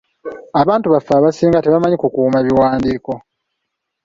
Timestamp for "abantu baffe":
0.61-1.11